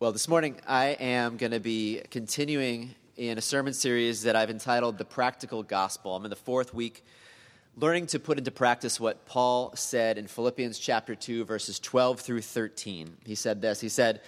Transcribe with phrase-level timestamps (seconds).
[0.00, 4.48] Well, this morning I am going to be continuing in a sermon series that I've
[4.48, 6.16] entitled The Practical Gospel.
[6.16, 7.04] I'm in the fourth week,
[7.76, 12.40] learning to put into practice what Paul said in Philippians chapter 2, verses 12 through
[12.40, 13.18] 13.
[13.26, 14.22] He said this He said,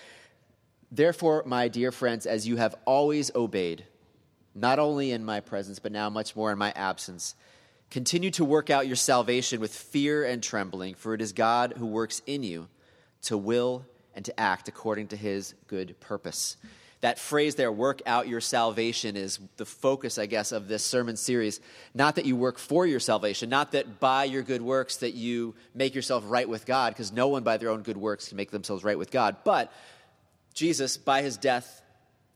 [0.91, 3.87] Therefore, my dear friends, as you have always obeyed,
[4.55, 7.35] not only in my presence, but now much more in my absence,
[7.89, 11.87] continue to work out your salvation with fear and trembling, for it is God who
[11.87, 12.69] works in you
[13.23, 16.57] to will and to act according to his good purpose.
[17.01, 21.17] That phrase there, work out your salvation, is the focus, I guess, of this sermon
[21.17, 21.61] series.
[21.95, 25.57] Not that you work for your salvation, not that by your good works that you
[25.75, 28.53] make yourself right with God, because no one by their own good works can make
[28.53, 29.39] themselves right with God.
[29.43, 29.73] But
[30.55, 31.82] Jesus, by his death,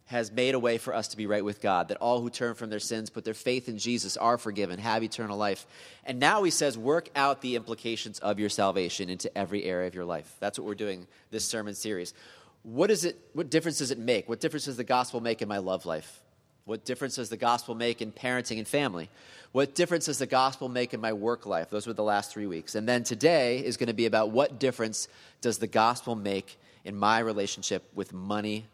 [0.07, 2.55] has made a way for us to be right with God, that all who turn
[2.55, 5.67] from their sins, put their faith in Jesus, are forgiven, have eternal life.
[6.05, 9.95] And now he says, work out the implications of your salvation into every area of
[9.95, 10.37] your life.
[10.39, 12.15] That's what we're doing this sermon series.
[12.63, 14.29] What, is it, what difference does it make?
[14.29, 16.21] What difference does the gospel make in my love life?
[16.67, 19.09] What difference does the gospel make in parenting and family?
[19.53, 21.71] What difference does the gospel make in my work life?
[21.71, 22.77] Those were the last three weeks.
[22.77, 25.09] And then today is going to be about what difference
[25.41, 28.67] does the gospel make in my relationship with money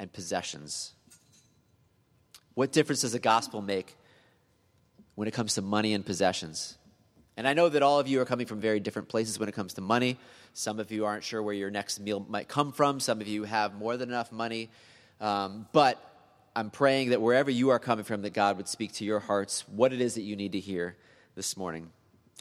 [0.00, 0.94] and possessions.
[2.54, 3.96] What difference does the gospel make
[5.14, 6.78] when it comes to money and possessions?
[7.36, 9.54] And I know that all of you are coming from very different places when it
[9.54, 10.18] comes to money.
[10.54, 12.98] Some of you aren't sure where your next meal might come from.
[12.98, 14.70] Some of you have more than enough money.
[15.20, 16.02] Um, but
[16.56, 19.68] I'm praying that wherever you are coming from, that God would speak to your hearts
[19.68, 20.96] what it is that you need to hear
[21.34, 21.90] this morning.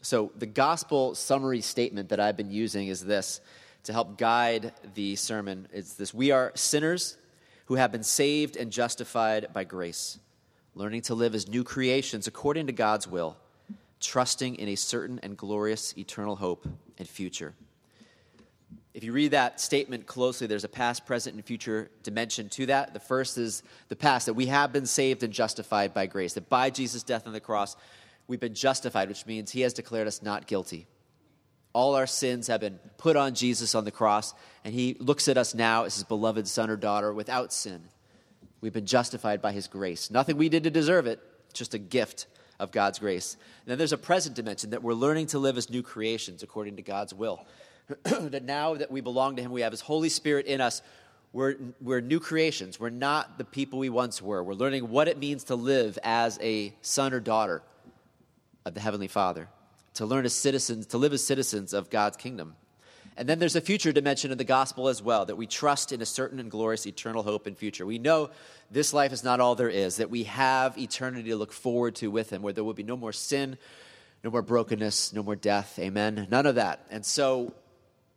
[0.02, 3.42] So, the gospel summary statement that I've been using is this
[3.84, 5.68] to help guide the sermon.
[5.74, 7.18] It's this We are sinners
[7.70, 10.18] who have been saved and justified by grace,
[10.74, 13.38] learning to live as new creations according to God's will,
[14.00, 17.54] trusting in a certain and glorious eternal hope and future.
[18.96, 22.96] If you read that statement closely, there's a past, present, and future dimension to that.
[22.96, 26.50] The first is the past, that we have been saved and justified by grace, that
[26.50, 27.76] by Jesus' death on the cross,
[28.28, 30.88] we've been justified, which means he has declared us not guilty.
[31.74, 35.38] All our sins have been put on Jesus on the cross, and he looks at
[35.38, 37.82] us now as his beloved son or daughter without sin.
[38.62, 40.10] We've been justified by his grace.
[40.10, 41.20] Nothing we did to deserve it,
[41.54, 42.26] just a gift
[42.60, 43.36] of God's grace.
[43.36, 46.76] And then there's a present dimension that we're learning to live as new creations according
[46.78, 47.46] to God's will.
[48.04, 50.82] that now that we belong to him, we have his Holy Spirit in us.
[51.32, 52.80] We're, we're new creations.
[52.80, 54.44] We're not the people we once were.
[54.44, 57.62] We're learning what it means to live as a son or daughter
[58.66, 59.48] of the Heavenly Father
[60.00, 62.56] to learn as citizens, to live as citizens of God's kingdom.
[63.18, 66.02] And then there's a future dimension of the gospel as well, that we trust in
[66.02, 67.86] a certain and glorious eternal hope and future.
[67.86, 68.30] We know
[68.72, 72.10] this life is not all there is, that we have eternity to look forward to
[72.10, 73.58] with Him, where there will be no more sin,
[74.24, 75.78] no more brokenness, no more death.
[75.78, 76.30] Amen.
[76.32, 76.86] None of that.
[76.90, 77.54] And so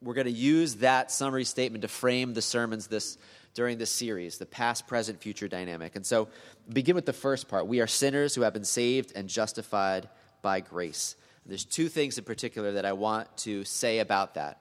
[0.01, 3.19] we're going to use that summary statement to frame the sermons this
[3.55, 5.97] during this series, the past, present, future dynamic.
[5.97, 6.29] And so
[6.73, 7.67] begin with the first part.
[7.67, 10.09] We are sinners who have been saved and justified
[10.43, 11.17] by grace.
[11.47, 14.61] There's two things in particular that I want to say about that.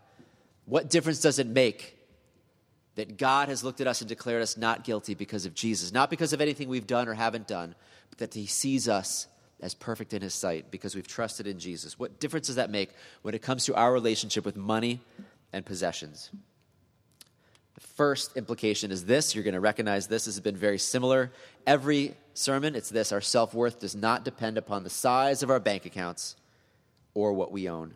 [0.66, 1.98] What difference does it make
[2.96, 5.92] that God has looked at us and declared us not guilty because of Jesus?
[5.92, 7.76] Not because of anything we've done or haven't done,
[8.10, 9.28] but that He sees us
[9.62, 12.00] as perfect in His sight because we've trusted in Jesus.
[12.00, 12.90] What difference does that make
[13.22, 15.02] when it comes to our relationship with money
[15.54, 16.32] and possessions?
[17.76, 19.36] The first implication is this.
[19.36, 20.26] You're going to recognize this.
[20.26, 21.32] This has been very similar.
[21.66, 25.60] Every sermon, it's this our self worth does not depend upon the size of our
[25.60, 26.36] bank accounts
[27.14, 27.94] or what we own.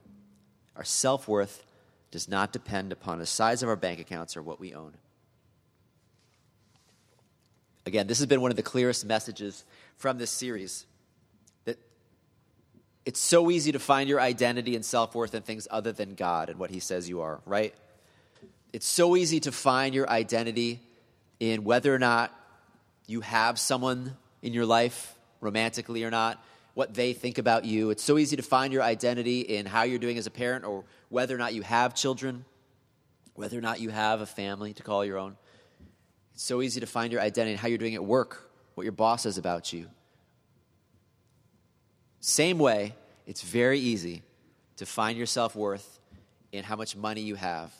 [0.76, 1.64] Our self worth
[2.12, 4.94] does not depend upon the size of our bank accounts or what we own.
[7.86, 9.64] Again, this has been one of the clearest messages
[9.98, 10.86] from this series
[11.66, 11.78] that
[13.06, 16.50] it's so easy to find your identity and self worth in things other than God
[16.50, 17.74] and what He says you are, right?
[18.74, 20.82] It's so easy to find your identity
[21.40, 22.34] in whether or not
[23.08, 26.44] you have someone in your life, romantically or not,
[26.76, 27.90] what they think about you.
[27.90, 30.84] It's so easy to find your identity in how you're doing as a parent or
[31.10, 32.46] whether or not you have children,
[33.34, 35.38] whether or not you have a family to call your own.
[36.34, 38.92] It's so easy to find your identity in how you're doing at work, what your
[38.92, 39.88] boss says about you.
[42.20, 42.94] Same way,
[43.26, 44.22] it's very easy
[44.76, 46.00] to find your self worth
[46.52, 47.74] in how much money you have.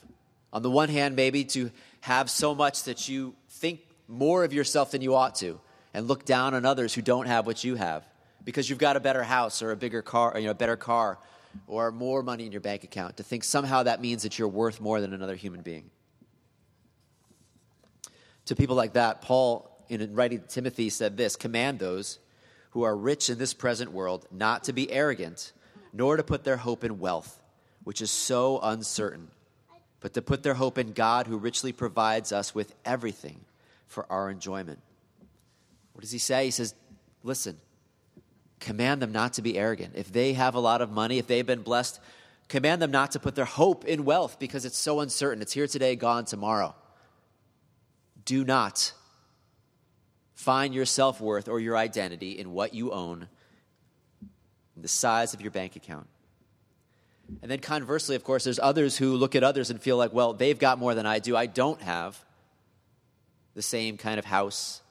[0.54, 1.70] On the one hand, maybe to
[2.00, 5.60] have so much that you think more of yourself than you ought to
[5.94, 8.06] and look down on others who don't have what you have
[8.46, 10.78] because you've got a better house or a bigger car, or, you know, a better
[10.78, 11.18] car
[11.68, 14.80] or more money in your bank account, to think somehow that means that you're worth
[14.80, 15.90] more than another human being.
[18.46, 22.20] To people like that, Paul, in writing to Timothy, said this Command those
[22.72, 25.54] who are rich in this present world not to be arrogant,
[25.94, 27.42] nor to put their hope in wealth,
[27.84, 29.30] which is so uncertain,
[30.02, 33.40] but to put their hope in God who richly provides us with everything
[33.88, 34.80] for our enjoyment.
[35.94, 36.46] What does he say?
[36.46, 36.76] He says,
[37.24, 37.58] Listen,
[38.66, 39.94] command them not to be arrogant.
[39.96, 42.00] If they have a lot of money, if they've been blessed,
[42.50, 45.44] command them not to put their hope in wealth because it's so uncertain.
[45.44, 46.74] It's here today, gone tomorrow.
[48.26, 48.92] Do not
[50.34, 53.30] find your self worth or your identity in what you own,
[54.76, 56.08] the size of your bank account.
[57.44, 60.34] And then conversely, of course, there's others who look at others and feel like, well,
[60.34, 61.38] they've got more than I do.
[61.38, 62.20] I don't have
[63.54, 64.82] the same kind of house,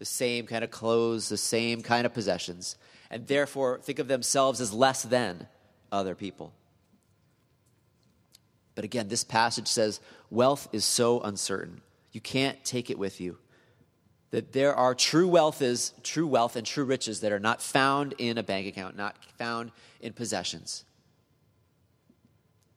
[0.00, 2.76] the same kind of clothes, the same kind of possessions,
[3.10, 5.46] and therefore think of themselves as less than
[5.90, 6.52] other people.
[8.74, 11.82] But again, this passage says wealth is so uncertain.
[12.12, 13.38] You can't take it with you.
[14.30, 18.14] That there are true wealth is true wealth and true riches that are not found
[18.16, 20.84] in a bank account, not found in possessions.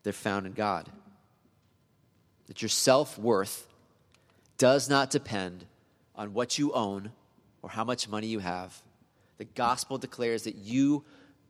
[0.02, 0.88] They're found in God.
[2.48, 3.68] That your self worth
[4.58, 5.64] does not depend
[6.16, 7.12] on what you own
[7.62, 8.82] or how much money you have.
[9.38, 11.04] The gospel declares that you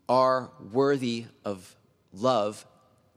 [0.09, 1.77] are worthy of
[2.13, 2.67] love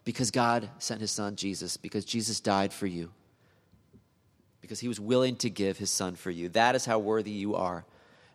[0.03, 3.11] because God sent his son Jesus, because Jesus died for you,
[4.61, 6.49] because he was willing to give his son for you.
[6.49, 7.85] That is how worthy you are.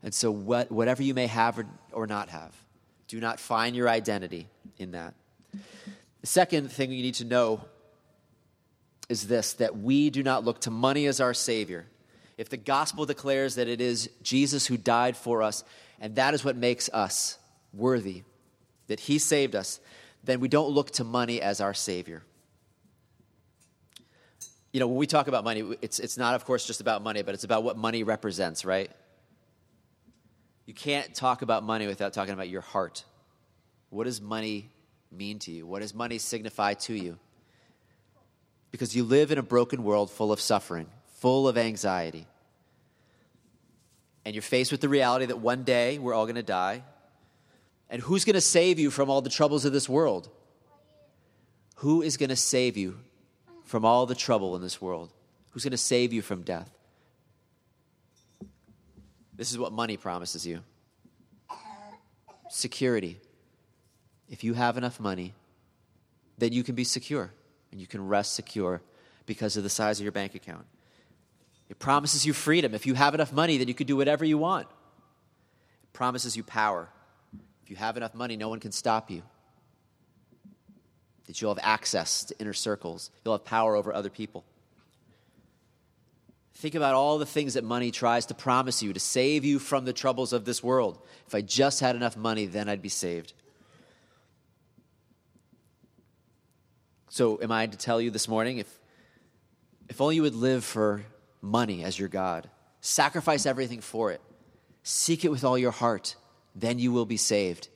[0.03, 2.55] And so, what, whatever you may have or, or not have,
[3.09, 5.15] do not find your identity in that.
[6.21, 7.65] The second thing you need to know
[9.09, 11.87] is this that we do not look to money as our Savior.
[12.39, 15.65] If the gospel declares that it is Jesus who died for us,
[16.03, 17.39] and that is what makes us
[17.73, 18.25] worthy,
[18.89, 19.81] that He saved us,
[20.25, 22.25] then we don't look to money as our Savior.
[24.73, 27.23] You know, when we talk about money, it's, it's not, of course, just about money,
[27.23, 28.91] but it's about what money represents, right?
[30.67, 33.05] You can't talk about money without talking about your heart.
[33.91, 34.71] What does money
[35.13, 35.67] mean to you?
[35.67, 37.19] What does money signify to you?
[38.73, 40.89] Because you live in a broken world full of suffering,
[41.21, 42.27] full of anxiety.
[44.25, 46.85] And you're faced with the reality that one day we're all going to die.
[47.91, 50.29] And who's going to save you from all the troubles of this world?
[51.77, 52.99] Who is going to save you
[53.65, 55.13] from all the trouble in this world?
[55.51, 56.71] Who's going to save you from death?
[59.35, 60.61] This is what money promises you
[62.53, 63.19] security
[64.29, 65.35] if you have enough money,
[66.39, 67.31] then you can be secure
[67.71, 68.81] and you can rest secure
[69.27, 70.65] because of the size of your bank account.
[71.73, 72.75] It promises you freedom.
[72.75, 74.69] If you have enough money, then you can do whatever you want.
[75.83, 76.91] It promises you power.
[77.65, 79.23] If you have enough money, no one can stop you.
[81.25, 84.45] That you'll have access to inner circles, you'll have power over other people.
[86.57, 89.87] Think about all the things that money tries to promise you to save you from
[89.87, 90.99] the troubles of this world.
[91.27, 93.33] If I just had enough money, then I'd be saved.
[97.09, 98.79] So, am I to tell you this morning if,
[99.89, 101.03] if only you would live for
[101.43, 102.49] money as your God,
[102.81, 104.21] sacrifice everything for it,
[104.83, 106.17] seek it with all your heart,
[106.55, 107.69] then you will be saved.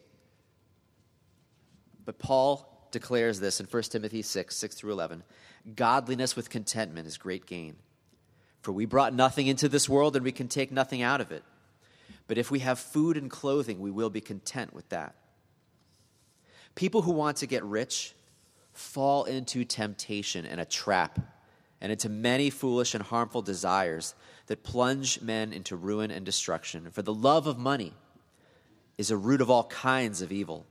[2.04, 5.24] But Paul declares this in 1 Timothy 6 6 through 11
[5.74, 7.76] Godliness with contentment is great gain.
[8.62, 11.42] For we brought nothing into this world and we can take nothing out of it.
[12.28, 15.14] But if we have food and clothing, we will be content with that.
[16.74, 18.14] People who want to get rich
[18.72, 21.18] fall into temptation and a trap,
[21.81, 24.14] and into many foolish and harmful desires
[24.46, 26.90] that plunge men into ruin and destruction.
[26.90, 27.92] For the love of money
[28.97, 30.66] is a root of all kinds of evil.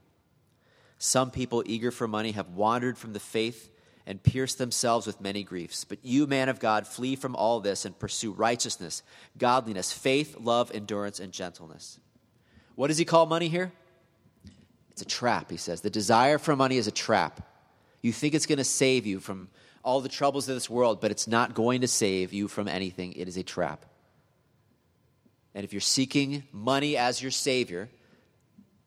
[0.98, 3.70] Some people eager for money have wandered from the faith
[4.06, 5.84] and pierced themselves with many griefs.
[5.84, 9.02] But you, man of God, flee from all this and pursue righteousness,
[9.36, 11.98] godliness, faith, love, endurance, and gentleness.
[12.76, 13.72] What does he call money here?
[14.90, 15.80] It's a trap, he says.
[15.80, 17.46] The desire for money is a trap.
[18.00, 19.48] You think it's going to save you from
[19.86, 23.12] all the troubles of this world, but it's not going to save you from anything.
[23.12, 23.86] It is a trap.
[25.54, 27.88] And if you're seeking money as your Savior,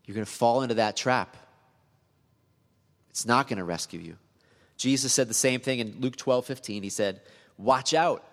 [0.05, 1.37] you're going to fall into that trap.
[3.11, 4.17] It's not going to rescue you.
[4.75, 6.83] Jesus said the same thing in Luke 12 15.
[6.83, 7.21] He said,
[7.57, 8.23] Watch out,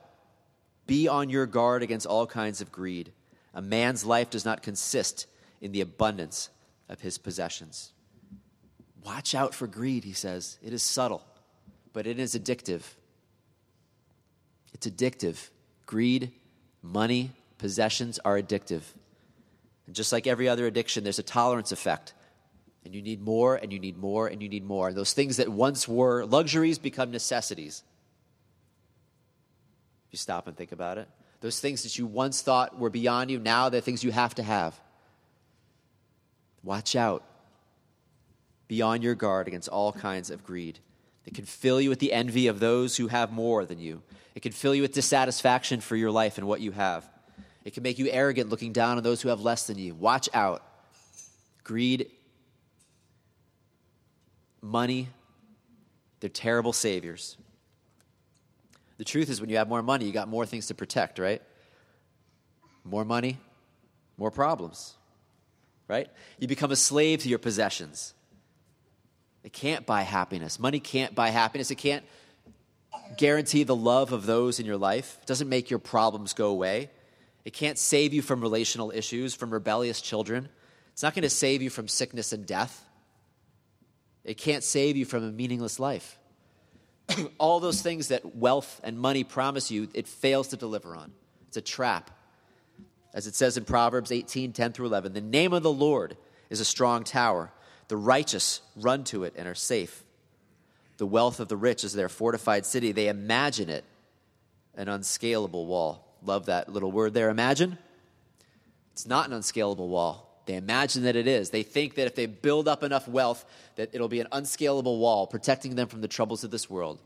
[0.88, 3.12] be on your guard against all kinds of greed.
[3.54, 5.26] A man's life does not consist
[5.60, 6.50] in the abundance
[6.88, 7.92] of his possessions.
[9.04, 10.58] Watch out for greed, he says.
[10.62, 11.24] It is subtle,
[11.96, 12.82] but it is addictive.
[14.74, 15.48] It's addictive.
[15.86, 16.30] Greed,
[16.82, 18.82] money, possessions are addictive.
[19.86, 22.12] And just like every other addiction, there's a tolerance effect.
[22.84, 24.92] And you need more, and you need more, and you need more.
[24.92, 27.82] Those things that once were luxuries become necessities.
[30.08, 31.08] If you stop and think about it,
[31.40, 34.42] those things that you once thought were beyond you, now they're things you have to
[34.42, 34.78] have.
[36.62, 37.24] Watch out.
[38.68, 40.78] Be on your guard against all kinds of greed.
[41.26, 44.02] It can fill you with the envy of those who have more than you.
[44.34, 47.08] It can fill you with dissatisfaction for your life and what you have.
[47.64, 49.94] It can make you arrogant looking down on those who have less than you.
[49.94, 50.62] Watch out.
[51.64, 52.12] Greed,
[54.62, 55.08] money,
[56.20, 57.36] they're terrible saviors.
[58.98, 61.42] The truth is, when you have more money, you got more things to protect, right?
[62.84, 63.38] More money,
[64.16, 64.94] more problems,
[65.88, 66.08] right?
[66.38, 68.14] You become a slave to your possessions.
[69.46, 70.58] It can't buy happiness.
[70.58, 71.70] Money can't buy happiness.
[71.70, 72.04] It can't
[73.16, 75.18] guarantee the love of those in your life.
[75.22, 76.90] It doesn't make your problems go away.
[77.44, 80.48] It can't save you from relational issues, from rebellious children.
[80.92, 82.84] It's not going to save you from sickness and death.
[84.24, 86.18] It can't save you from a meaningless life.
[87.38, 91.12] All those things that wealth and money promise you, it fails to deliver on.
[91.46, 92.10] It's a trap.
[93.14, 96.16] As it says in Proverbs 18 10 through 11, the name of the Lord
[96.50, 97.52] is a strong tower.
[97.88, 100.02] The righteous run to it and are safe.
[100.98, 102.92] The wealth of the rich is their fortified city.
[102.92, 103.84] They imagine it
[104.74, 106.16] an unscalable wall.
[106.22, 107.78] Love that little word there, imagine.
[108.92, 110.22] It's not an unscalable wall.
[110.46, 111.50] They imagine that it is.
[111.50, 113.44] They think that if they build up enough wealth,
[113.76, 117.00] that it'll be an unscalable wall protecting them from the troubles of this world.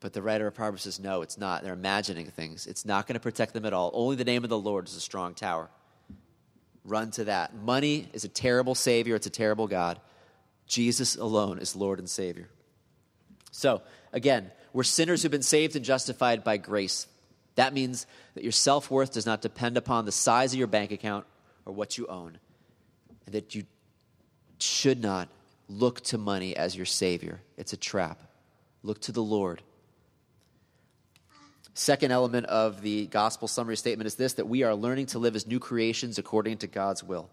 [0.00, 1.62] But the writer of Proverbs says, no, it's not.
[1.62, 2.66] They're imagining things.
[2.66, 3.90] It's not going to protect them at all.
[3.94, 5.68] Only the name of the Lord is a strong tower.
[6.86, 7.54] Run to that.
[7.54, 10.00] Money is a terrible Savior, it's a terrible God.
[10.66, 12.48] Jesus alone is Lord and Savior.
[13.50, 17.06] So, again, we're sinners who've been saved and justified by grace.
[17.56, 20.92] That means that your self worth does not depend upon the size of your bank
[20.92, 21.26] account
[21.64, 22.38] or what you own,
[23.24, 23.64] and that you
[24.58, 25.28] should not
[25.68, 27.40] look to money as your Savior.
[27.56, 28.22] It's a trap.
[28.82, 29.62] Look to the Lord.
[31.78, 35.36] Second element of the gospel summary statement is this that we are learning to live
[35.36, 37.28] as new creations according to God's will.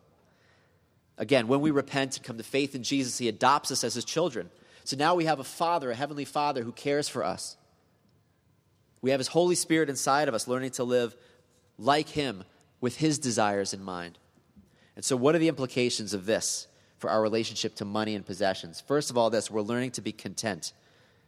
[1.18, 4.04] Again, when we repent and come to faith in Jesus, He adopts us as His
[4.04, 4.50] children.
[4.84, 7.56] So now we have a Father, a Heavenly Father, who cares for us.
[9.02, 11.16] We have His Holy Spirit inside of us, learning to live
[11.78, 12.44] like Him
[12.82, 14.18] with His desires in mind.
[14.98, 18.82] And so, what are the implications of this for our relationship to money and possessions?
[18.82, 20.74] First of all, this we're learning to be content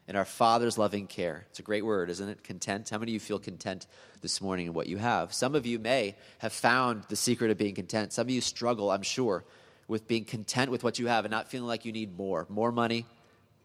[0.08, 1.46] in our Father's loving care.
[1.50, 2.44] It's a great word, isn't it?
[2.44, 2.90] Content.
[2.90, 3.88] How many of you feel content
[4.22, 5.34] this morning in what you have?
[5.34, 8.14] Some of you may have found the secret of being content.
[8.14, 9.44] Some of you struggle, I'm sure,
[9.88, 12.72] with being content with what you have and not feeling like you need more more
[12.72, 13.06] money,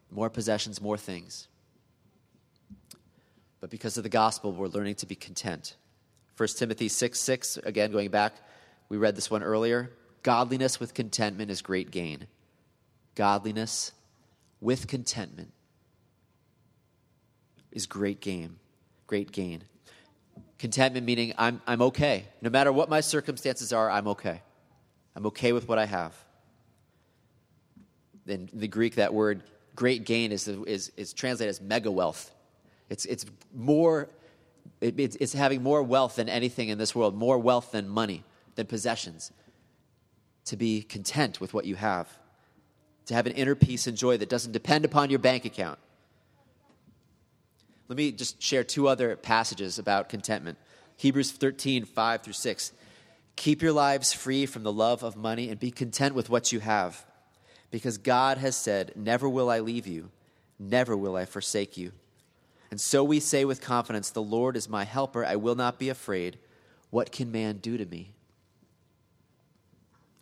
[0.09, 1.47] more possessions, more things.
[3.59, 5.75] But because of the gospel, we're learning to be content.
[6.37, 8.33] 1 Timothy 6 6, again, going back,
[8.89, 9.91] we read this one earlier.
[10.23, 12.27] Godliness with contentment is great gain.
[13.13, 13.91] Godliness
[14.59, 15.51] with contentment
[17.71, 18.57] is great gain.
[19.07, 19.63] Great gain.
[20.59, 22.25] Contentment meaning I'm, I'm okay.
[22.41, 24.41] No matter what my circumstances are, I'm okay.
[25.15, 26.15] I'm okay with what I have.
[28.27, 29.43] In the Greek, that word
[29.75, 32.31] great gain is, is, is translated as mega wealth.
[32.89, 34.09] It's, it's more,
[34.79, 38.23] it, it's, it's having more wealth than anything in this world, more wealth than money,
[38.55, 39.31] than possessions.
[40.45, 42.09] To be content with what you have,
[43.05, 45.79] to have an inner peace and joy that doesn't depend upon your bank account.
[47.91, 50.57] Let me just share two other passages about contentment
[50.95, 52.71] Hebrews 13, 5 through 6.
[53.35, 56.61] Keep your lives free from the love of money and be content with what you
[56.61, 57.05] have,
[57.69, 60.09] because God has said, Never will I leave you,
[60.57, 61.91] never will I forsake you.
[62.69, 65.89] And so we say with confidence, The Lord is my helper, I will not be
[65.89, 66.39] afraid.
[66.91, 68.13] What can man do to me?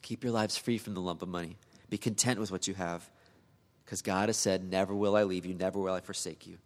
[0.02, 1.58] Keep your lives free from the lump of money.
[1.92, 3.08] Be content with what you have,
[3.86, 6.58] because God has said, Never will I leave you, never will I forsake you.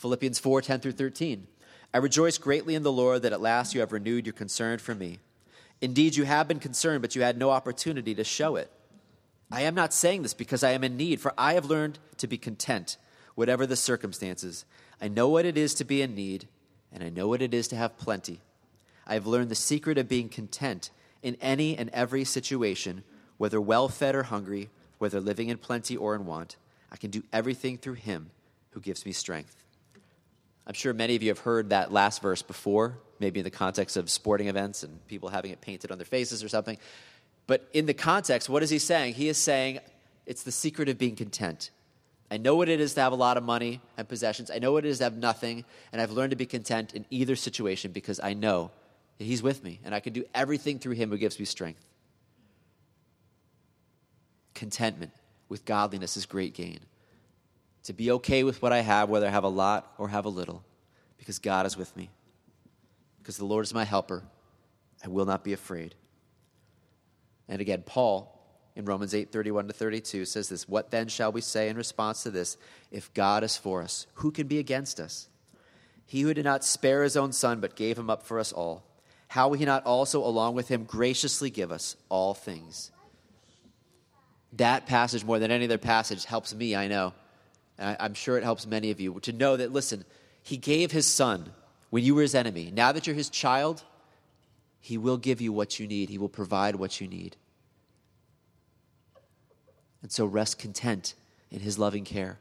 [0.00, 1.46] Philippians 4 10 through 13.
[1.92, 4.94] I rejoice greatly in the Lord that at last you have renewed your concern for
[4.94, 5.18] me.
[5.82, 8.70] Indeed, you have been concerned, but you had no opportunity to show it.
[9.52, 12.26] I am not saying this because I am in need, for I have learned to
[12.26, 12.96] be content,
[13.34, 14.64] whatever the circumstances.
[15.02, 16.48] I know what it is to be in need,
[16.90, 18.40] and I know what it is to have plenty.
[19.06, 20.90] I have learned the secret of being content
[21.22, 23.04] in any and every situation,
[23.36, 26.56] whether well fed or hungry, whether living in plenty or in want.
[26.90, 28.30] I can do everything through Him
[28.70, 29.60] who gives me strength.
[30.66, 33.96] I'm sure many of you have heard that last verse before, maybe in the context
[33.96, 36.78] of sporting events and people having it painted on their faces or something.
[37.46, 39.14] But in the context, what is he saying?
[39.14, 39.80] He is saying
[40.26, 41.70] it's the secret of being content.
[42.30, 44.50] I know what it is to have a lot of money and possessions.
[44.50, 47.04] I know what it is to have nothing, and I've learned to be content in
[47.10, 48.70] either situation because I know
[49.18, 51.84] that He's with me, and I can do everything through Him who gives me strength.
[54.54, 55.12] Contentment
[55.48, 56.78] with godliness is great gain.
[57.84, 60.28] To be okay with what I have, whether I have a lot or have a
[60.28, 60.62] little,
[61.18, 62.10] because God is with me
[63.30, 64.24] because the Lord is my helper.
[65.04, 65.94] I will not be afraid.
[67.48, 68.36] And again, Paul
[68.74, 72.24] in Romans 8 31 to 32 says this What then shall we say in response
[72.24, 72.56] to this?
[72.90, 75.28] If God is for us, who can be against us?
[76.06, 78.82] He who did not spare his own son, but gave him up for us all,
[79.28, 82.90] how will he not also, along with him, graciously give us all things?
[84.54, 87.12] That passage, more than any other passage, helps me, I know.
[87.80, 90.04] And I, am sure it helps many of you to know that, listen,
[90.42, 91.50] he gave his son
[91.88, 92.70] when you were his enemy.
[92.72, 93.82] Now that you're his child,
[94.80, 97.36] he will give you what you need, he will provide what you need.
[100.02, 101.14] And so rest content
[101.50, 102.38] in his loving care.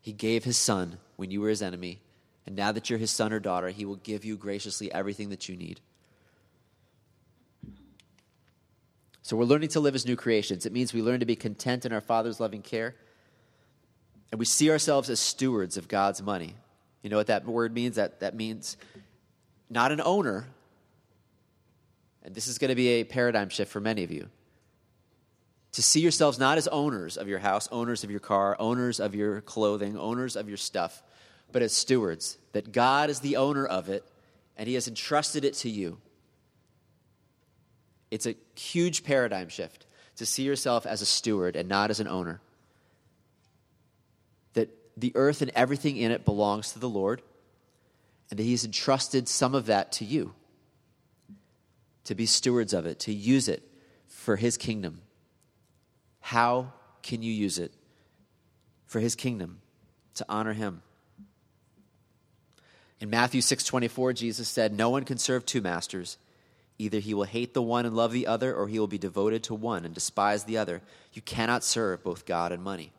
[0.00, 2.00] He gave his son when you were his enemy,
[2.46, 5.48] and now that you're his son or daughter, he will give you graciously everything that
[5.48, 5.80] you need.
[9.26, 10.66] So we're learning to live as new creations.
[10.66, 12.94] It means we learn to be content in our Father's loving care,
[14.30, 16.54] and we see ourselves as stewards of God's money.
[17.02, 17.96] You know what that word means?
[17.96, 18.76] That, that means
[19.68, 20.46] not an owner,
[22.22, 24.28] and this is going to be a paradigm shift for many of you
[25.72, 29.12] to see yourselves not as owners of your house, owners of your car, owners of
[29.12, 31.02] your clothing, owners of your stuff,
[31.50, 34.04] but as stewards, that God is the owner of it
[34.56, 35.98] and He has entrusted it to you.
[38.10, 39.86] It's a huge paradigm shift
[40.16, 42.40] to see yourself as a steward and not as an owner.
[44.54, 47.22] That the earth and everything in it belongs to the Lord,
[48.30, 50.34] and that He has entrusted some of that to you
[52.04, 53.62] to be stewards of it, to use it
[54.06, 55.02] for His kingdom.
[56.26, 56.72] How
[57.06, 57.72] can you use it
[58.84, 59.60] for his kingdom
[60.16, 60.82] to honor him?
[62.98, 66.18] In Matthew 6:24 Jesus said, "No one can serve two masters.
[66.78, 69.42] Either he will hate the one and love the other or he will be devoted
[69.44, 70.82] to one and despise the other.
[71.12, 72.92] You cannot serve both God and money."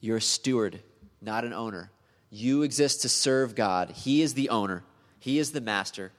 [0.00, 0.82] You're a steward,
[1.20, 1.90] not an owner.
[2.28, 3.90] You exist to serve God.
[3.90, 4.84] He is the owner.
[5.18, 6.12] He is the master.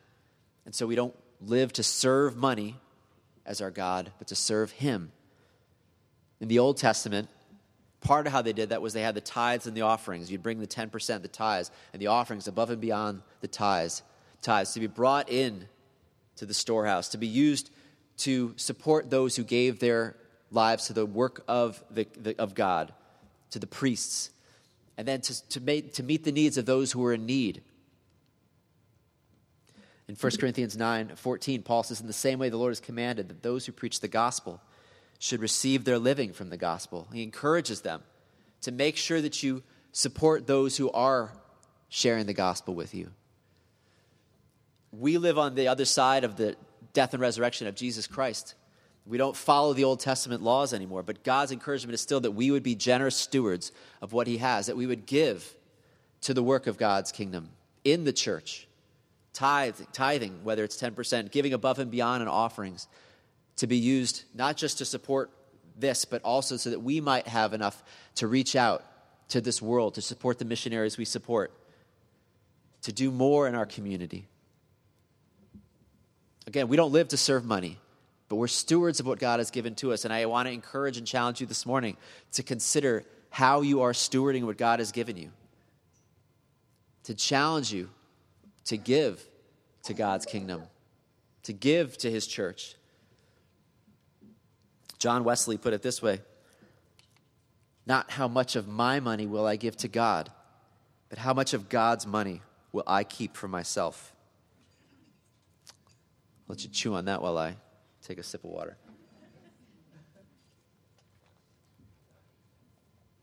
[0.65, 2.79] And so we don't live to serve money
[3.45, 5.11] as our God, but to serve Him.
[6.39, 7.29] In the Old Testament,
[7.99, 10.31] part of how they did that was they had the tithes and the offerings.
[10.31, 14.03] You'd bring the 10%, the tithes, and the offerings above and beyond the tithes,
[14.43, 15.67] tithes to be brought in
[16.35, 17.71] to the storehouse, to be used
[18.17, 20.15] to support those who gave their
[20.51, 22.93] lives to the work of, the, the of God,
[23.51, 24.29] to the priests,
[24.97, 27.63] and then to, to, make, to meet the needs of those who were in need.
[30.07, 33.29] In 1 Corinthians 9 14, Paul says, In the same way the Lord has commanded
[33.29, 34.61] that those who preach the gospel
[35.17, 37.07] should receive their living from the gospel.
[37.13, 38.03] He encourages them
[38.61, 41.31] to make sure that you support those who are
[41.87, 43.11] sharing the gospel with you.
[44.97, 46.55] We live on the other side of the
[46.93, 48.55] death and resurrection of Jesus Christ.
[49.05, 52.51] We don't follow the Old Testament laws anymore, but God's encouragement is still that we
[52.51, 55.55] would be generous stewards of what He has, that we would give
[56.21, 57.49] to the work of God's kingdom
[57.83, 58.67] in the church
[59.33, 62.87] tithing, tithing, whether it's 10%, giving above and beyond in offerings,
[63.57, 65.31] to be used not just to support
[65.77, 67.83] this, but also so that we might have enough
[68.15, 68.85] to reach out
[69.29, 71.51] to this world, to support the missionaries we support,
[72.83, 74.27] to do more in our community.
[76.47, 77.77] Again, we don't live to serve money,
[78.29, 80.05] but we're stewards of what God has given to us.
[80.05, 81.97] And I want to encourage and challenge you this morning
[82.33, 85.31] to consider how you are stewarding what God has given you.
[87.05, 87.89] To challenge you
[88.65, 89.23] to give
[89.83, 90.63] to God's kingdom,
[91.43, 92.75] to give to his church.
[94.99, 96.21] John Wesley put it this way
[97.85, 100.31] Not how much of my money will I give to God,
[101.09, 104.12] but how much of God's money will I keep for myself?
[106.43, 107.55] I'll let you chew on that while I
[108.01, 108.77] take a sip of water.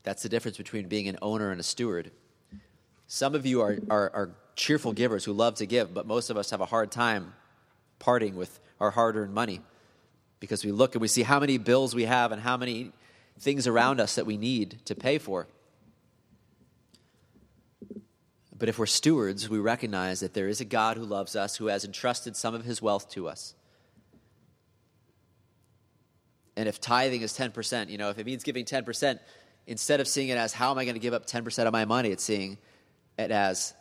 [0.03, 2.11] That's the difference between being an owner and a steward.
[3.05, 6.37] Some of you are, are, are cheerful givers who love to give, but most of
[6.37, 7.33] us have a hard time
[7.99, 9.61] parting with our hard earned money
[10.39, 12.91] because we look and we see how many bills we have and how many
[13.39, 15.47] things around us that we need to pay for.
[18.61, 21.65] But if we're stewards, we recognize that there is a God who loves us, who
[21.65, 23.55] has entrusted some of his wealth to us.
[26.55, 29.17] And if tithing is 10%, you know, if it means giving 10%,
[29.65, 31.85] instead of seeing it as how am I going to give up 10% of my
[31.85, 32.59] money, it's seeing
[33.17, 33.73] it as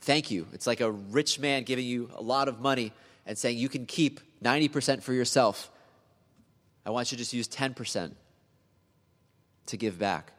[0.00, 0.48] thank you.
[0.52, 2.92] It's like a rich man giving you a lot of money
[3.24, 5.70] and saying you can keep 90% for yourself.
[6.84, 8.14] I want you to just use 10%
[9.66, 10.32] to give back.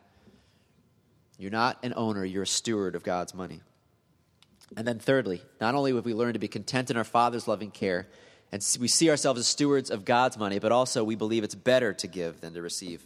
[1.43, 3.59] You're not an owner, you're a steward of God's money.
[4.77, 7.69] And then, thirdly, not only have we learned to be content in our Father's loving
[7.69, 8.07] care,
[8.53, 11.91] and we see ourselves as stewards of God's money, but also we believe it's better
[11.95, 13.03] to give than to receive.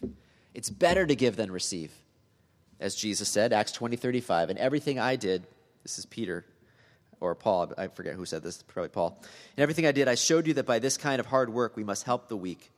[0.53, 1.91] It's better to give than receive.
[2.79, 5.47] As Jesus said, Acts 20 35, and everything I did,
[5.81, 6.45] this is Peter
[7.19, 9.19] or Paul, I forget who said this, probably Paul.
[9.55, 11.83] And everything I did, I showed you that by this kind of hard work we
[11.83, 12.71] must help the weak.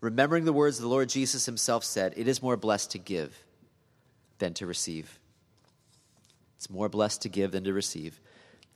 [0.00, 3.44] Remembering the words the Lord Jesus himself said, it is more blessed to give
[4.38, 5.18] than to receive.
[6.56, 8.20] It's more blessed to give than to receive.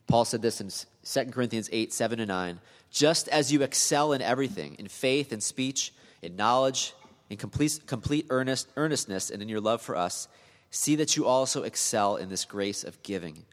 [0.07, 0.71] Paul said this in
[1.05, 2.61] 2 Corinthians 8, 7 and 9.
[2.91, 6.95] Just as you excel in everything, in faith, in speech, in knowledge,
[7.31, 10.29] in complete, complete earnest, earnestness, and in your love for us,
[10.71, 13.45] see that you also excel in this grace of giving.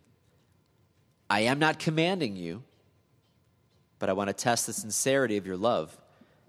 [1.29, 2.63] I am not commanding you,
[3.99, 5.97] but I want to test the sincerity of your love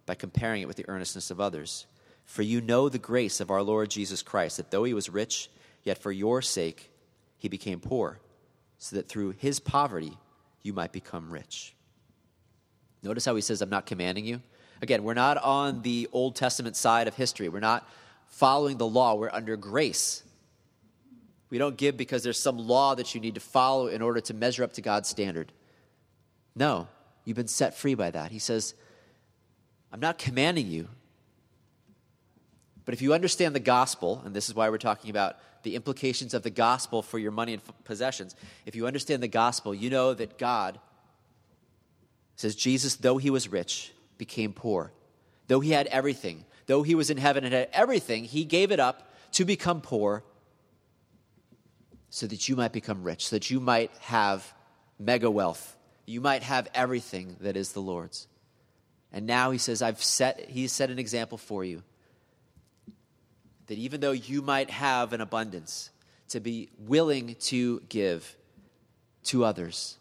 [0.07, 1.87] by comparing it with the earnestness of others.
[2.31, 5.51] For you know the grace of our Lord Jesus Christ, that though he was rich,
[5.83, 6.93] yet for your sake
[7.39, 8.21] he became poor,
[8.79, 10.17] so that through his poverty
[10.63, 11.75] you might become rich.
[13.03, 14.41] Notice how he says, I'm not commanding you.
[14.81, 17.49] Again, we're not on the Old Testament side of history.
[17.49, 17.89] We're not
[18.29, 19.17] following the law.
[19.17, 20.23] We're under grace.
[21.51, 24.35] We don't give because there's some law that you need to follow in order to
[24.35, 25.51] measure up to God's standard.
[26.55, 26.87] No,
[27.25, 28.31] you've been set free by that.
[28.31, 28.75] He says,
[29.93, 30.87] I'm not commanding you.
[32.85, 36.35] But if you understand the gospel, and this is why we're talking about the implications
[36.35, 38.35] of the gospel for your money and possessions,
[38.67, 40.79] if you understand the gospel, you know that God
[42.37, 44.93] says, Jesus, though he was rich, became poor.
[45.49, 48.81] Though he had everything, though he was in heaven and had everything, he gave it
[48.81, 50.25] up to become poor
[52.09, 54.53] so that you might become rich, so that you might have
[54.99, 55.77] mega wealth.
[56.07, 58.27] You might have everything that is the Lord's.
[59.13, 61.83] And now he says, I've set, he's set an example for you.
[63.71, 65.91] That even though you might have an abundance,
[66.31, 68.37] to be willing to give
[69.23, 69.97] to others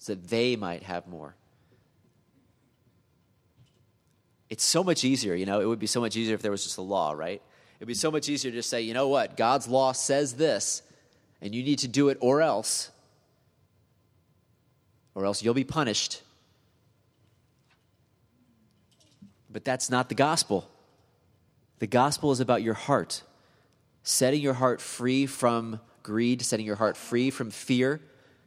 [0.00, 1.36] so that they might have more.
[4.50, 6.64] It's so much easier, you know, it would be so much easier if there was
[6.64, 7.40] just a law, right?
[7.78, 10.34] It would be so much easier to just say, you know what, God's law says
[10.34, 10.82] this,
[11.40, 12.90] and you need to do it or else,
[15.14, 16.20] or else you'll be punished.
[19.48, 20.68] But that's not the gospel.
[21.78, 23.22] The gospel is about your heart,
[24.02, 28.00] setting your heart free from greed, setting your heart free from fear,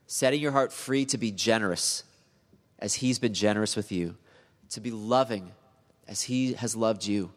[0.08, 2.04] setting your heart free to be generous
[2.80, 4.18] as He's been generous with you,
[4.70, 5.52] to be loving
[6.08, 7.32] as He has loved you,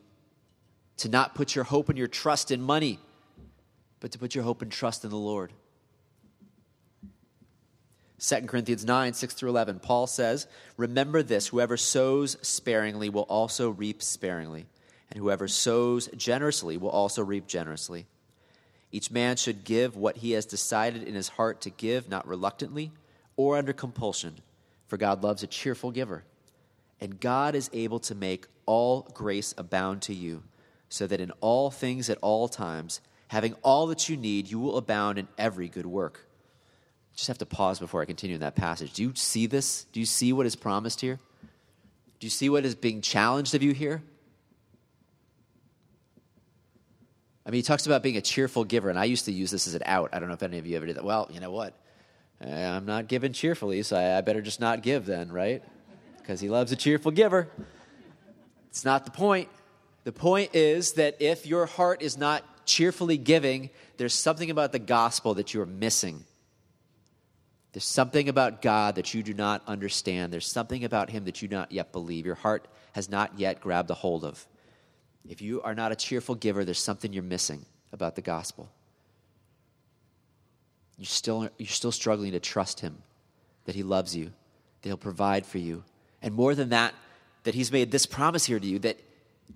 [0.96, 2.98] to not put your hope and your trust in money,
[4.00, 5.52] but to put your hope and trust in the Lord.
[8.18, 13.70] 2 Corinthians 9, 6 through 11, Paul says, Remember this whoever sows sparingly will also
[13.70, 14.66] reap sparingly,
[15.10, 18.06] and whoever sows generously will also reap generously.
[18.90, 22.92] Each man should give what he has decided in his heart to give, not reluctantly
[23.36, 24.36] or under compulsion,
[24.86, 26.24] for God loves a cheerful giver.
[27.00, 30.44] And God is able to make all grace abound to you,
[30.88, 34.78] so that in all things at all times, having all that you need, you will
[34.78, 36.28] abound in every good work
[37.14, 38.92] just have to pause before I continue in that passage.
[38.92, 39.84] Do you see this?
[39.92, 41.20] Do you see what is promised here?
[42.18, 44.02] Do you see what is being challenged of you here?
[47.46, 49.66] I mean, he talks about being a cheerful giver, and I used to use this
[49.66, 50.10] as an out.
[50.12, 51.04] I don't know if any of you ever did that.
[51.04, 51.74] Well, you know what?
[52.40, 55.62] Eh, I'm not giving cheerfully, so I better just not give then, right?
[56.18, 57.48] Because he loves a cheerful giver.
[58.68, 59.48] It's not the point.
[60.04, 64.78] The point is that if your heart is not cheerfully giving, there's something about the
[64.78, 66.24] gospel that you're missing.
[67.72, 70.32] There's something about God that you do not understand.
[70.32, 72.24] There's something about Him that you not yet believe.
[72.24, 74.46] Your heart has not yet grabbed a hold of.
[75.28, 78.70] If you are not a cheerful giver, there's something you're missing about the gospel.
[80.98, 82.98] You're still, you're still struggling to trust Him,
[83.64, 85.82] that He loves you, that He'll provide for you.
[86.22, 86.94] And more than that,
[87.44, 88.98] that He's made this promise here to you that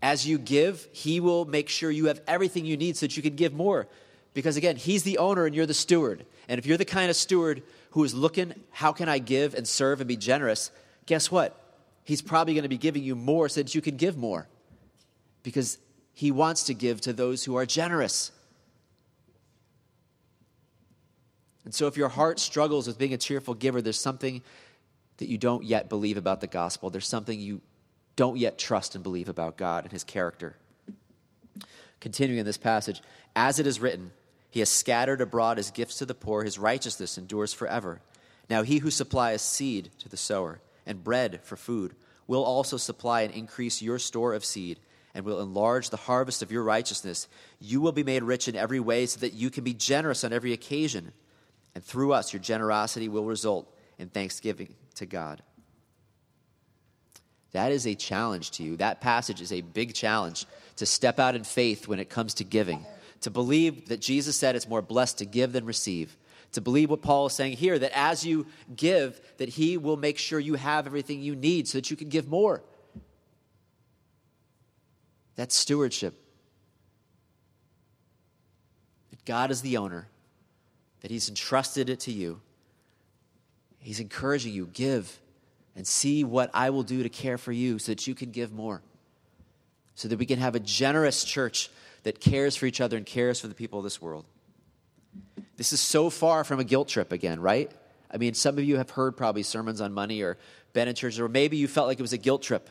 [0.02, 3.22] as you give, He will make sure you have everything you need so that you
[3.22, 3.86] can give more.
[4.34, 6.24] Because again, He's the owner and you're the steward.
[6.48, 9.68] And if you're the kind of steward who is looking, how can I give and
[9.68, 10.70] serve and be generous?
[11.06, 11.58] Guess what?
[12.04, 14.46] He's probably going to be giving you more so that you can give more.
[15.48, 15.78] Because
[16.12, 18.32] He wants to give to those who are generous.
[21.64, 24.42] And so, if your heart struggles with being a cheerful giver, there's something
[25.16, 26.90] that you don't yet believe about the gospel.
[26.90, 27.62] There's something you
[28.14, 30.56] don't yet trust and believe about God and His character.
[31.98, 33.00] Continuing in this passage,
[33.34, 34.10] as it is written,
[34.50, 38.02] he has scattered abroad his gifts to the poor, his righteousness endures forever.
[38.50, 41.94] Now he who supplies seed to the sower and bread for food
[42.26, 44.78] will also supply and increase your store of seed
[45.18, 47.26] and will enlarge the harvest of your righteousness.
[47.58, 50.32] You will be made rich in every way so that you can be generous on
[50.32, 51.12] every occasion.
[51.74, 55.42] And through us, your generosity will result in thanksgiving to God.
[57.50, 58.76] That is a challenge to you.
[58.76, 62.44] That passage is a big challenge to step out in faith when it comes to
[62.44, 62.86] giving
[63.22, 66.16] to believe that Jesus said it's more blessed to give than receive,
[66.52, 70.18] To believe what Paul is saying here, that as you give, that he will make
[70.18, 72.62] sure you have everything you need so that you can give more.
[75.38, 76.20] That's stewardship.
[79.10, 80.08] That God is the owner,
[81.00, 82.40] that he's entrusted it to you.
[83.78, 85.20] He's encouraging you, give
[85.76, 88.52] and see what I will do to care for you so that you can give
[88.52, 88.82] more.
[89.94, 91.70] So that we can have a generous church
[92.02, 94.24] that cares for each other and cares for the people of this world.
[95.56, 97.70] This is so far from a guilt trip again, right?
[98.10, 100.36] I mean, some of you have heard probably sermons on money or
[100.72, 102.68] been in churches, or maybe you felt like it was a guilt trip.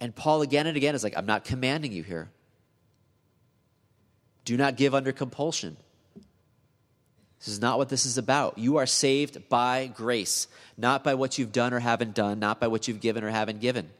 [0.00, 2.30] And Paul again and again is like, I'm not commanding you here.
[4.44, 5.76] Do not give under compulsion.
[7.38, 8.58] This is not what this is about.
[8.58, 12.66] You are saved by grace, not by what you've done or haven't done, not by
[12.66, 13.90] what you've given or haven't given.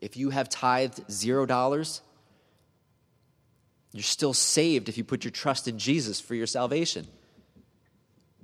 [0.00, 2.02] If you have tithed zero dollars,
[3.92, 7.06] you're still saved if you put your trust in Jesus for your salvation.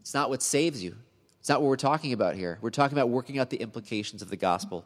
[0.00, 0.96] It's not what saves you.
[1.40, 2.58] It's not what we're talking about here.
[2.62, 4.84] We're talking about working out the implications of the gospel.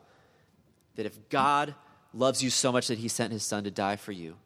[0.96, 1.74] That if God
[2.12, 4.36] loves you so much that he sent his son to die for you,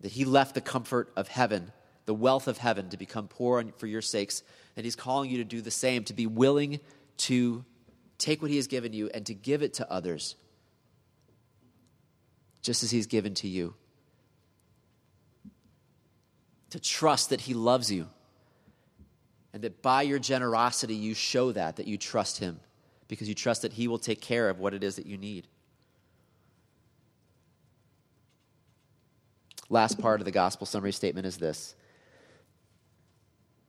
[0.00, 1.72] that he left the comfort of heaven
[2.06, 4.42] the wealth of heaven to become poor for your sakes.
[4.76, 6.80] And he's calling you to do the same, to be willing
[7.18, 7.64] to
[8.18, 10.36] take what he has given you and to give it to others,
[12.62, 13.74] just as he's given to you.
[16.70, 18.08] To trust that he loves you
[19.52, 22.58] and that by your generosity you show that, that you trust him
[23.14, 25.46] because you trust that he will take care of what it is that you need.
[29.70, 31.76] Last part of the gospel summary statement is this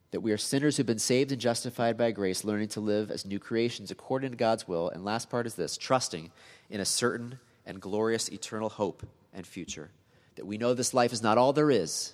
[0.10, 3.26] that we are sinners who've been saved and justified by grace, learning to live as
[3.26, 4.90] new creations according to God's will.
[4.90, 6.32] And last part is this trusting
[6.70, 9.92] in a certain and glorious eternal hope and future.
[10.38, 12.14] That we know this life is not all there is.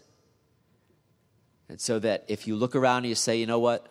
[1.69, 3.87] And so that if you look around and you say, you know what?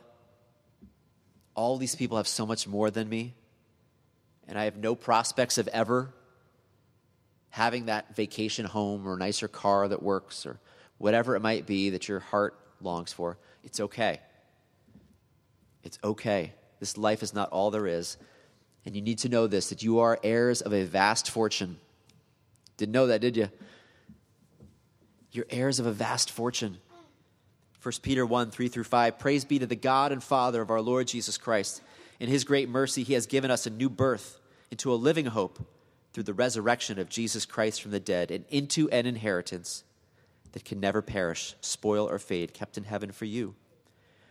[1.55, 3.35] All these people have so much more than me,
[4.49, 6.13] and I have no prospects of ever
[7.51, 10.59] having that vacation home or nicer car that works or
[10.99, 13.39] whatever it might be that your heart longs for.
[13.65, 14.21] It's okay.
[15.83, 16.53] It's okay.
[16.79, 18.17] This life is not all there is.
[18.87, 21.79] And you need to know this that you are heirs of a vast fortune.
[22.77, 23.51] Didn't know that, did you?
[25.33, 26.79] You're heirs of a vast fortune.
[27.83, 29.19] 1 Peter 1 3 through 5.
[29.19, 31.81] Praise be to the God and Father of our Lord Jesus Christ.
[32.19, 34.39] In his great mercy, he has given us a new birth
[34.71, 35.67] into a living hope
[36.13, 39.85] through the resurrection of Jesus Christ from the dead and into an inheritance
[40.53, 43.55] that can never perish, spoil, or fade, kept in heaven for you,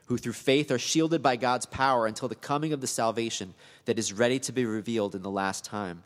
[0.05, 3.97] who through faith are shielded by God's power until the coming of the salvation that
[3.97, 6.03] is ready to be revealed in the last time.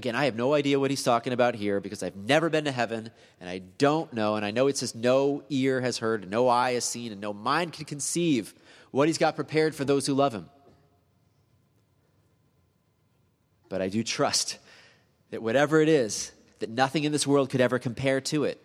[0.00, 2.72] Again, I have no idea what he's talking about here because I've never been to
[2.72, 4.36] heaven and I don't know.
[4.36, 7.34] And I know it says no ear has heard, no eye has seen, and no
[7.34, 8.54] mind can conceive
[8.92, 10.48] what he's got prepared for those who love him.
[13.68, 14.56] But I do trust
[15.32, 18.58] that whatever it is, that nothing in this world could ever compare to it.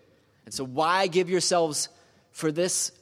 [0.45, 1.89] And so, why give yourselves
[2.31, 2.93] for this,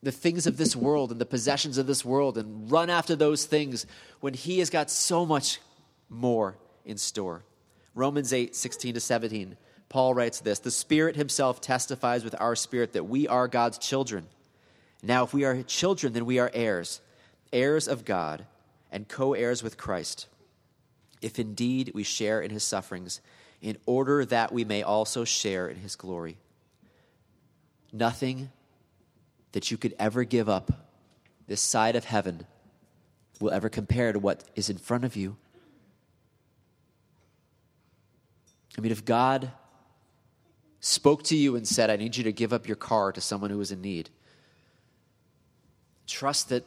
[0.00, 3.46] the things of this world and the possessions of this world, and run after those
[3.46, 3.84] things
[4.20, 5.58] when He has got so much
[6.08, 7.44] more in store?
[7.94, 9.56] Romans 8, 16 to 17,
[9.88, 14.26] Paul writes this The Spirit Himself testifies with our spirit that we are God's children.
[15.02, 17.00] Now, if we are children, then we are heirs,
[17.52, 18.46] heirs of God,
[18.90, 20.26] and co heirs with Christ
[21.22, 23.20] if indeed we share in his sufferings,
[23.62, 26.36] in order that we may also share in his glory.
[27.92, 28.50] Nothing
[29.52, 30.72] that you could ever give up
[31.46, 32.44] this side of heaven
[33.40, 35.36] will ever compare to what is in front of you.
[38.76, 39.50] I mean, if God
[40.80, 43.50] spoke to you and said, I need you to give up your car to someone
[43.50, 44.10] who is in need,
[46.06, 46.64] trust that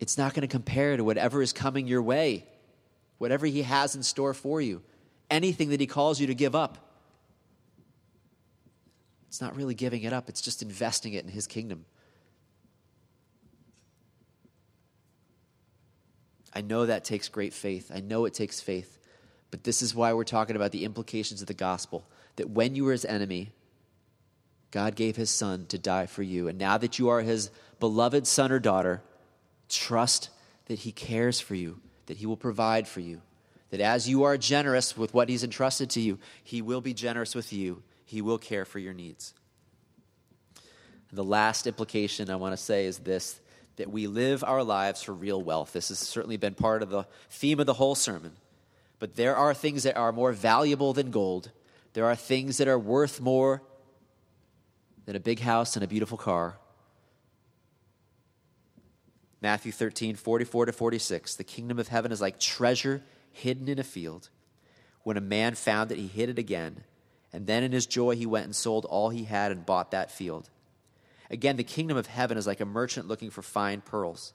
[0.00, 2.46] it's not going to compare to whatever is coming your way
[3.18, 4.82] whatever He has in store for you,
[5.30, 6.78] anything that He calls you to give up.
[9.28, 11.84] It's not really giving it up, it's just investing it in His kingdom.
[16.52, 17.90] I know that takes great faith.
[17.92, 18.98] I know it takes faith.
[19.54, 22.82] But this is why we're talking about the implications of the gospel that when you
[22.82, 23.52] were his enemy,
[24.72, 26.48] God gave his son to die for you.
[26.48, 29.00] And now that you are his beloved son or daughter,
[29.68, 30.30] trust
[30.66, 33.20] that he cares for you, that He will provide for you.
[33.70, 37.36] That as you are generous with what He's entrusted to you, He will be generous
[37.36, 37.84] with you.
[38.04, 39.34] He will care for your needs.
[41.10, 43.40] And the last implication I want to say is this
[43.76, 45.74] that we live our lives for real wealth.
[45.74, 48.32] This has certainly been part of the theme of the whole sermon.
[48.98, 51.50] But there are things that are more valuable than gold,
[51.92, 53.62] There are things that are worth more
[55.06, 56.56] than a big house and a beautiful car.
[59.40, 61.36] Matthew 13, 44 to 46.
[61.36, 64.30] The kingdom of heaven is like treasure hidden in a field.
[65.02, 66.82] When a man found it, he hid it again.
[67.32, 70.10] And then in his joy, he went and sold all he had and bought that
[70.10, 70.48] field.
[71.30, 74.32] Again, the kingdom of heaven is like a merchant looking for fine pearls.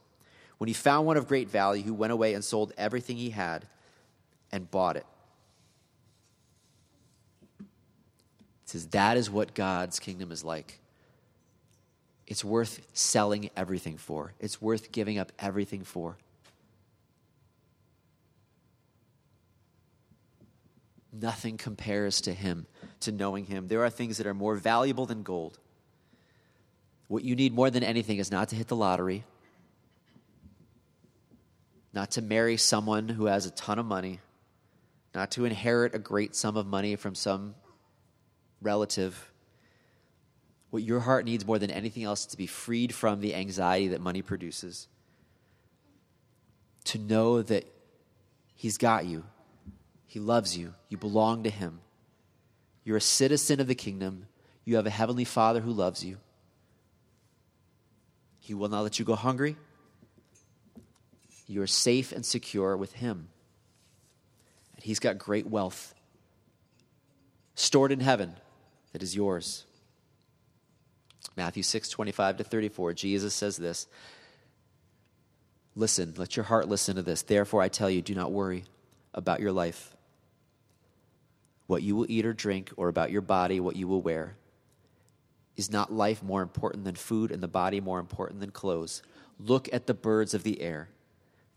[0.60, 3.66] When he found one of great value, he went away and sold everything he had
[4.52, 5.06] and bought it.
[7.60, 7.66] It
[8.66, 10.80] says that is what God's kingdom is like
[12.30, 16.16] it's worth selling everything for, it's worth giving up everything for.
[21.12, 22.68] Nothing compares to Him,
[23.00, 23.68] to knowing Him.
[23.68, 25.58] There are things that are more valuable than gold.
[27.08, 29.24] What you need more than anything is not to hit the lottery,
[31.92, 34.20] not to marry someone who has a ton of money,
[35.14, 37.56] not to inherit a great sum of money from some
[38.62, 39.32] relative.
[40.70, 43.88] What your heart needs more than anything else is to be freed from the anxiety
[43.90, 44.88] that money produces.
[46.86, 47.66] To know that
[48.56, 49.24] He's got you,
[50.06, 51.80] He loves you, you belong to Him.
[52.84, 54.28] You're a citizen of the kingdom,
[54.66, 56.18] you have a heavenly Father who loves you.
[58.40, 59.56] He will not let you go hungry.
[61.48, 63.30] You are safe and secure with Him.
[64.80, 65.94] And He's got great wealth
[67.54, 68.34] stored in heaven
[68.94, 69.66] that is yours.
[71.36, 73.88] Matthew 6, 25 to 34, Jesus says this
[75.76, 77.24] Listen, let your heart listen to this.
[77.24, 78.64] Therefore, I tell you, do not worry
[79.14, 79.94] about your life,
[81.68, 84.38] what you will eat or drink, or about your body, what you will wear.
[85.58, 89.04] Is not life more important than food, and the body more important than clothes?
[89.38, 90.88] Look at the birds of the air.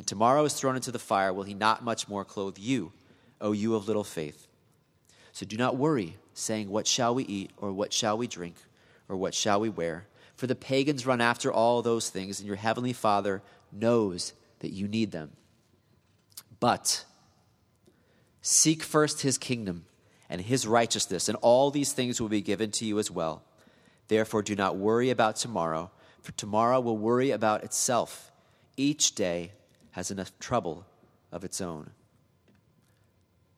[0.00, 2.90] and tomorrow is thrown into the fire, will he not much more clothe you,
[3.38, 4.46] O you of little faith?
[5.32, 8.54] So do not worry, saying, What shall we eat, or what shall we drink,
[9.10, 10.06] or what shall we wear?
[10.36, 14.88] For the pagans run after all those things, and your heavenly Father knows that you
[14.88, 15.32] need them.
[16.60, 17.04] But
[18.40, 19.84] seek first his kingdom
[20.30, 23.42] and his righteousness, and all these things will be given to you as well.
[24.08, 25.90] Therefore, do not worry about tomorrow,
[26.22, 28.32] for tomorrow will worry about itself.
[28.78, 29.52] Each day
[29.92, 30.86] has enough trouble
[31.32, 31.90] of its own.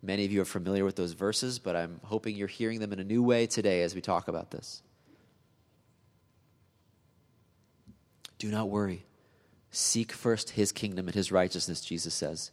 [0.03, 2.99] Many of you are familiar with those verses, but I'm hoping you're hearing them in
[2.99, 4.83] a new way today as we talk about this.
[8.39, 9.05] Do not worry.
[9.71, 12.51] Seek first his kingdom and his righteousness, Jesus says.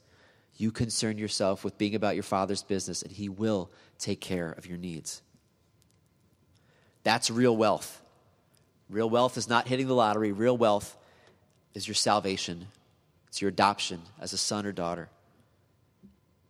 [0.58, 4.68] You concern yourself with being about your Father's business, and he will take care of
[4.68, 5.24] your needs.
[7.04, 8.02] That's real wealth.
[8.90, 10.96] Real wealth is not hitting the lottery, real wealth
[11.74, 12.68] is your salvation,
[13.30, 15.10] it's your adoption as a son or daughter.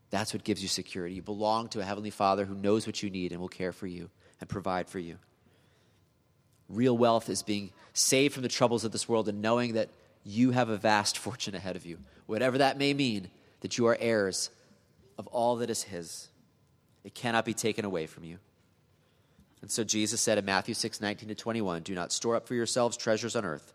[0.10, 1.16] That's what gives you security.
[1.16, 3.86] You belong to a Heavenly Father who knows what you need and will care for
[3.86, 5.18] you and provide for you.
[6.68, 9.90] Real wealth is being saved from the troubles of this world and knowing that
[10.24, 13.30] you have a vast fortune ahead of you, whatever that may mean,
[13.62, 14.50] that you are heirs
[15.18, 16.30] of all that is His.
[17.04, 18.38] It cannot be taken away from you.
[19.62, 22.56] And so Jesus said in Matthew 6 19 to 21, Do not store up for
[22.56, 23.74] yourselves treasures on earth,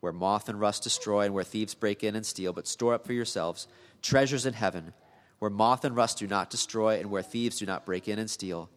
[0.00, 3.06] where moth and rust destroy and where thieves break in and steal, but store up
[3.06, 3.66] for yourselves
[4.02, 4.92] treasures in heaven,
[5.38, 8.30] where moth and rust do not destroy and where thieves do not break in and
[8.30, 8.70] steal.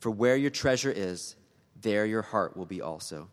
[0.00, 1.36] For where your treasure is,
[1.80, 3.28] there your heart will be also.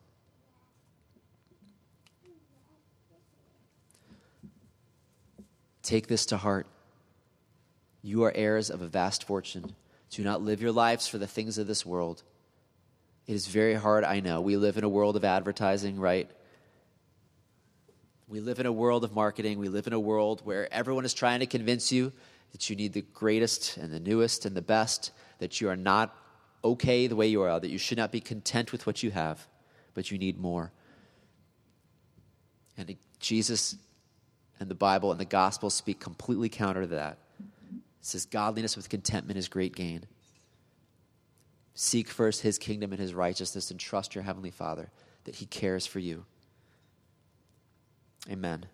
[5.83, 6.67] Take this to heart.
[8.03, 9.75] You are heirs of a vast fortune.
[10.09, 12.23] Do not live your lives for the things of this world.
[13.27, 14.41] It is very hard, I know.
[14.41, 16.29] We live in a world of advertising, right?
[18.31, 19.59] We live in a world of marketing.
[19.59, 22.13] We live in a world where everyone is trying to convince you
[22.53, 26.15] that you need the greatest and the newest and the best, that you are not
[26.63, 29.45] okay the way you are, that you should not be content with what you have,
[29.93, 30.71] but you need more.
[32.77, 33.75] And Jesus
[34.61, 37.17] and the Bible and the gospel speak completely counter to that.
[37.41, 40.05] It says, Godliness with contentment is great gain.
[41.73, 44.89] Seek first his kingdom and his righteousness and trust your heavenly Father
[45.25, 46.23] that he cares for you.
[48.29, 48.65] Amen.